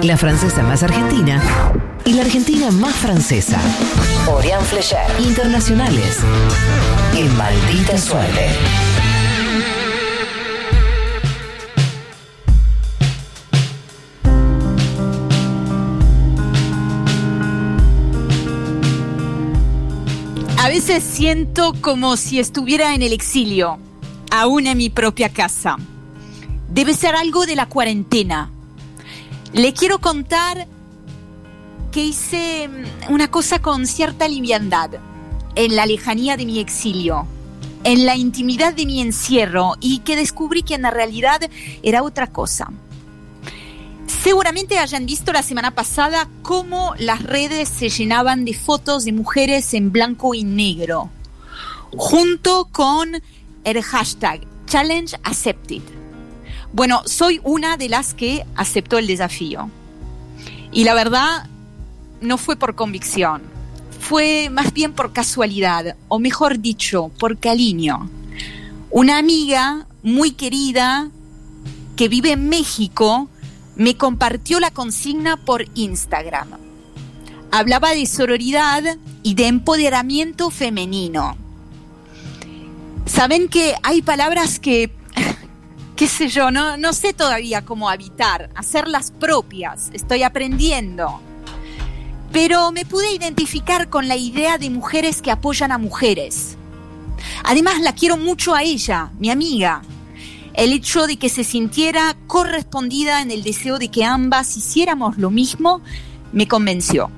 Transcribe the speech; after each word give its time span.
La 0.00 0.16
francesa 0.16 0.62
más 0.62 0.82
argentina 0.82 1.42
y 2.04 2.14
la 2.14 2.22
argentina 2.22 2.70
más 2.70 2.94
francesa. 2.96 3.60
Orián 4.26 4.64
Flecher. 4.64 4.98
Internacionales. 5.20 6.18
En 7.14 7.36
maldita 7.36 7.98
suerte. 7.98 8.48
A 20.58 20.68
veces 20.68 21.04
siento 21.04 21.74
como 21.80 22.16
si 22.16 22.40
estuviera 22.40 22.94
en 22.94 23.02
el 23.02 23.12
exilio, 23.12 23.78
aún 24.30 24.66
en 24.66 24.78
mi 24.78 24.90
propia 24.90 25.28
casa. 25.28 25.76
Debe 26.68 26.94
ser 26.94 27.14
algo 27.14 27.46
de 27.46 27.56
la 27.56 27.66
cuarentena. 27.66 28.50
Le 29.52 29.74
quiero 29.74 29.98
contar 29.98 30.66
que 31.90 32.02
hice 32.02 32.68
mm, 32.68 33.12
una 33.12 33.30
cosa 33.30 33.60
con 33.60 33.86
cierta 33.86 34.26
liviandad 34.26 34.90
en 35.54 35.76
la 35.76 35.84
lejanía 35.84 36.38
de 36.38 36.46
mi 36.46 36.58
exilio, 36.58 37.26
en 37.84 38.06
la 38.06 38.16
intimidad 38.16 38.72
de 38.72 38.86
mi 38.86 39.02
encierro 39.02 39.74
y 39.78 39.98
que 39.98 40.16
descubrí 40.16 40.62
que 40.62 40.74
en 40.74 40.82
la 40.82 40.90
realidad 40.90 41.42
era 41.82 42.02
otra 42.02 42.28
cosa. 42.28 42.70
Seguramente 44.06 44.78
hayan 44.78 45.04
visto 45.04 45.34
la 45.34 45.42
semana 45.42 45.72
pasada 45.72 46.30
cómo 46.40 46.94
las 46.98 47.22
redes 47.22 47.68
se 47.68 47.90
llenaban 47.90 48.46
de 48.46 48.54
fotos 48.54 49.04
de 49.04 49.12
mujeres 49.12 49.74
en 49.74 49.92
blanco 49.92 50.32
y 50.32 50.44
negro, 50.44 51.10
junto 51.94 52.68
con 52.72 53.20
el 53.64 53.82
hashtag 53.82 54.40
Challenge 54.64 55.14
Accepted. 55.24 56.01
Bueno, 56.72 57.02
soy 57.04 57.40
una 57.44 57.76
de 57.76 57.88
las 57.88 58.14
que 58.14 58.46
aceptó 58.56 58.98
el 58.98 59.06
desafío. 59.06 59.70
Y 60.72 60.84
la 60.84 60.94
verdad, 60.94 61.46
no 62.22 62.38
fue 62.38 62.56
por 62.56 62.74
convicción, 62.74 63.42
fue 64.00 64.48
más 64.50 64.72
bien 64.72 64.92
por 64.94 65.12
casualidad, 65.12 65.96
o 66.08 66.18
mejor 66.18 66.60
dicho, 66.60 67.10
por 67.18 67.38
cariño. 67.38 68.10
Una 68.90 69.18
amiga 69.18 69.86
muy 70.02 70.32
querida 70.32 71.10
que 71.96 72.08
vive 72.08 72.32
en 72.32 72.48
México 72.48 73.28
me 73.76 73.96
compartió 73.96 74.60
la 74.60 74.70
consigna 74.70 75.36
por 75.36 75.66
Instagram. 75.74 76.48
Hablaba 77.50 77.90
de 77.90 78.06
sororidad 78.06 78.82
y 79.22 79.34
de 79.34 79.46
empoderamiento 79.46 80.50
femenino. 80.50 81.36
Saben 83.06 83.48
que 83.48 83.74
hay 83.82 84.00
palabras 84.00 84.58
que, 84.58 84.90
qué 86.02 86.08
sé 86.08 86.26
yo, 86.26 86.50
no, 86.50 86.76
no 86.76 86.92
sé 86.94 87.12
todavía 87.12 87.64
cómo 87.64 87.88
habitar, 87.88 88.50
hacerlas 88.56 89.12
propias, 89.12 89.88
estoy 89.92 90.24
aprendiendo. 90.24 91.20
Pero 92.32 92.72
me 92.72 92.84
pude 92.84 93.12
identificar 93.12 93.88
con 93.88 94.08
la 94.08 94.16
idea 94.16 94.58
de 94.58 94.68
mujeres 94.68 95.22
que 95.22 95.30
apoyan 95.30 95.70
a 95.70 95.78
mujeres. 95.78 96.56
Además, 97.44 97.80
la 97.80 97.94
quiero 97.94 98.16
mucho 98.16 98.52
a 98.52 98.64
ella, 98.64 99.12
mi 99.20 99.30
amiga, 99.30 99.82
el 100.54 100.72
hecho 100.72 101.06
de 101.06 101.18
que 101.18 101.28
se 101.28 101.44
sintiera 101.44 102.16
correspondida 102.26 103.22
en 103.22 103.30
el 103.30 103.44
deseo 103.44 103.78
de 103.78 103.86
que 103.86 104.04
ambas 104.04 104.56
hiciéramos 104.56 105.18
lo 105.18 105.30
mismo 105.30 105.82
me 106.32 106.48
convenció. 106.48 107.12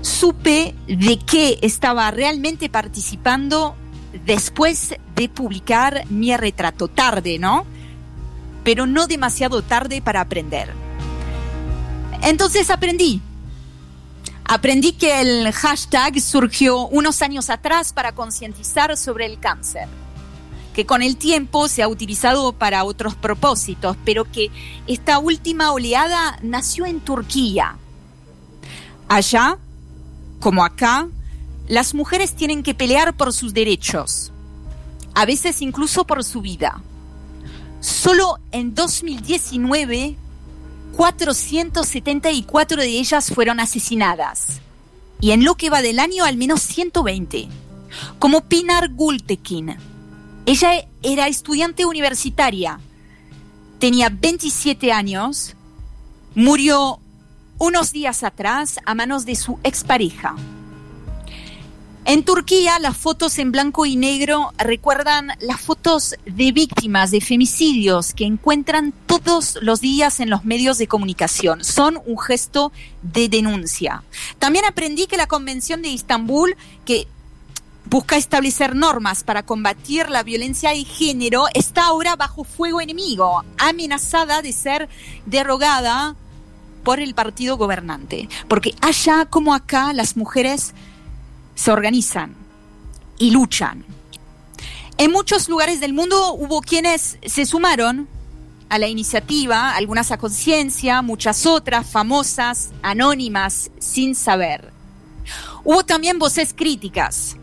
Supe 0.00 0.74
de 0.88 1.20
qué 1.20 1.60
estaba 1.62 2.10
realmente 2.10 2.68
participando 2.68 3.76
después 4.24 4.94
de 5.14 5.28
publicar 5.28 6.04
mi 6.10 6.36
retrato 6.36 6.88
tarde, 6.88 7.38
¿no? 7.38 7.64
Pero 8.64 8.86
no 8.86 9.06
demasiado 9.06 9.62
tarde 9.62 10.02
para 10.02 10.20
aprender. 10.20 10.72
Entonces 12.22 12.70
aprendí. 12.70 13.20
Aprendí 14.44 14.92
que 14.92 15.20
el 15.20 15.52
hashtag 15.52 16.20
surgió 16.20 16.86
unos 16.88 17.22
años 17.22 17.50
atrás 17.50 17.92
para 17.92 18.12
concientizar 18.12 18.96
sobre 18.96 19.26
el 19.26 19.38
cáncer 19.38 19.88
que 20.74 20.86
con 20.86 21.02
el 21.02 21.16
tiempo 21.16 21.68
se 21.68 21.82
ha 21.82 21.88
utilizado 21.88 22.52
para 22.52 22.84
otros 22.84 23.14
propósitos, 23.14 23.96
pero 24.04 24.24
que 24.24 24.50
esta 24.86 25.18
última 25.18 25.72
oleada 25.72 26.38
nació 26.42 26.86
en 26.86 27.00
Turquía. 27.00 27.76
Allá, 29.08 29.58
como 30.38 30.64
acá, 30.64 31.08
las 31.70 31.94
mujeres 31.94 32.34
tienen 32.34 32.64
que 32.64 32.74
pelear 32.74 33.16
por 33.16 33.32
sus 33.32 33.54
derechos, 33.54 34.32
a 35.14 35.24
veces 35.24 35.62
incluso 35.62 36.04
por 36.04 36.24
su 36.24 36.40
vida. 36.40 36.82
Solo 37.78 38.40
en 38.50 38.74
2019, 38.74 40.16
474 40.96 42.82
de 42.82 42.88
ellas 42.88 43.32
fueron 43.32 43.60
asesinadas. 43.60 44.60
Y 45.20 45.30
en 45.30 45.44
lo 45.44 45.54
que 45.54 45.70
va 45.70 45.80
del 45.80 46.00
año, 46.00 46.24
al 46.24 46.36
menos 46.36 46.60
120. 46.62 47.48
Como 48.18 48.40
Pinar 48.40 48.92
Gultekin, 48.92 49.76
ella 50.46 50.88
era 51.04 51.28
estudiante 51.28 51.86
universitaria, 51.86 52.80
tenía 53.78 54.08
27 54.08 54.90
años, 54.90 55.54
murió 56.34 56.98
unos 57.58 57.92
días 57.92 58.24
atrás 58.24 58.80
a 58.84 58.96
manos 58.96 59.24
de 59.24 59.36
su 59.36 59.60
expareja. 59.62 60.34
En 62.06 62.24
Turquía, 62.24 62.78
las 62.78 62.96
fotos 62.96 63.38
en 63.38 63.52
blanco 63.52 63.84
y 63.84 63.94
negro 63.94 64.52
recuerdan 64.56 65.32
las 65.40 65.60
fotos 65.60 66.14
de 66.24 66.50
víctimas 66.50 67.10
de 67.10 67.20
femicidios 67.20 68.14
que 68.14 68.24
encuentran 68.24 68.94
todos 69.06 69.58
los 69.60 69.80
días 69.80 70.18
en 70.18 70.30
los 70.30 70.44
medios 70.44 70.78
de 70.78 70.88
comunicación. 70.88 71.62
Son 71.62 72.00
un 72.06 72.18
gesto 72.18 72.72
de 73.02 73.28
denuncia. 73.28 74.02
También 74.38 74.64
aprendí 74.64 75.06
que 75.06 75.18
la 75.18 75.26
Convención 75.26 75.82
de 75.82 75.92
Estambul, 75.92 76.56
que 76.86 77.06
busca 77.84 78.16
establecer 78.16 78.74
normas 78.74 79.22
para 79.22 79.44
combatir 79.44 80.08
la 80.08 80.22
violencia 80.22 80.70
de 80.70 80.84
género, 80.84 81.46
está 81.54 81.86
ahora 81.86 82.16
bajo 82.16 82.44
fuego 82.44 82.80
enemigo, 82.80 83.44
amenazada 83.58 84.40
de 84.42 84.52
ser 84.52 84.88
derogada 85.26 86.16
por 86.82 86.98
el 86.98 87.14
partido 87.14 87.58
gobernante. 87.58 88.28
Porque 88.48 88.74
allá 88.80 89.26
como 89.26 89.54
acá 89.54 89.92
las 89.92 90.16
mujeres 90.16 90.72
se 91.60 91.70
organizan 91.70 92.34
y 93.18 93.30
luchan. 93.32 93.84
En 94.96 95.12
muchos 95.12 95.48
lugares 95.48 95.80
del 95.80 95.92
mundo 95.92 96.32
hubo 96.34 96.60
quienes 96.62 97.18
se 97.24 97.44
sumaron 97.44 98.08
a 98.68 98.78
la 98.78 98.88
iniciativa, 98.88 99.74
algunas 99.74 100.10
a 100.12 100.18
conciencia, 100.18 101.02
muchas 101.02 101.44
otras 101.44 101.86
famosas, 101.86 102.70
anónimas, 102.82 103.70
sin 103.78 104.14
saber. 104.14 104.72
Hubo 105.64 105.84
también 105.84 106.18
voces 106.18 106.54
críticas 106.54 107.36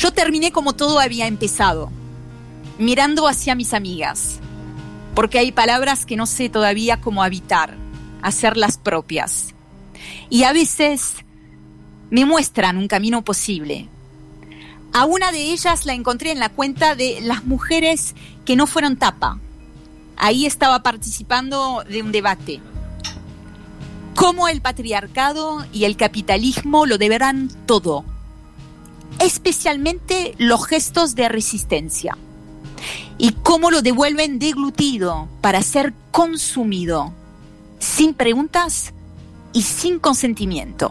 yo 0.00 0.12
terminé 0.12 0.50
como 0.50 0.72
todo 0.72 0.98
había 0.98 1.26
empezado, 1.26 1.90
mirando 2.78 3.28
hacia 3.28 3.54
mis 3.54 3.74
amigas, 3.74 4.38
porque 5.14 5.38
hay 5.38 5.52
palabras 5.52 6.06
que 6.06 6.16
no 6.16 6.24
sé 6.24 6.48
todavía 6.48 7.02
cómo 7.02 7.22
habitar, 7.22 7.74
hacerlas 8.22 8.78
propias. 8.78 9.54
Y 10.30 10.44
a 10.44 10.54
veces 10.54 11.16
me 12.10 12.24
muestran 12.24 12.76
un 12.76 12.88
camino 12.88 13.22
posible. 13.22 13.88
A 14.92 15.04
una 15.04 15.30
de 15.30 15.52
ellas 15.52 15.86
la 15.86 15.94
encontré 15.94 16.32
en 16.32 16.40
la 16.40 16.48
cuenta 16.48 16.94
de 16.94 17.20
las 17.22 17.44
mujeres 17.44 18.14
que 18.44 18.56
no 18.56 18.66
fueron 18.66 18.96
tapa. 18.96 19.38
Ahí 20.16 20.46
estaba 20.46 20.82
participando 20.82 21.84
de 21.88 22.02
un 22.02 22.12
debate. 22.12 22.60
Cómo 24.14 24.48
el 24.48 24.60
patriarcado 24.60 25.64
y 25.72 25.84
el 25.84 25.96
capitalismo 25.96 26.84
lo 26.84 26.98
deberán 26.98 27.48
todo 27.66 28.04
especialmente 29.20 30.34
los 30.38 30.66
gestos 30.66 31.14
de 31.14 31.28
resistencia 31.28 32.16
y 33.18 33.32
cómo 33.32 33.70
lo 33.70 33.82
devuelven 33.82 34.38
deglutido 34.38 35.28
para 35.42 35.62
ser 35.62 35.92
consumido, 36.10 37.12
sin 37.78 38.14
preguntas 38.14 38.94
y 39.52 39.62
sin 39.62 39.98
consentimiento. 39.98 40.90